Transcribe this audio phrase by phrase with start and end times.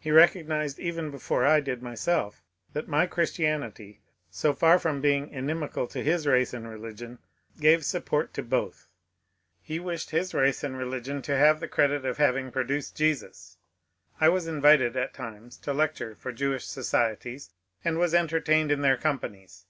[0.00, 5.86] He recognized even before I did myself that my Christianity, so far from being inimical
[5.86, 7.20] to his race and religion,
[7.60, 8.88] gave support to both.
[9.62, 13.58] He wished his race and religion to have the credit of having pro duced Jesus.
[14.20, 17.50] I was invited at times to lecture for Jewish societies,
[17.84, 19.66] and was entertained in their companies.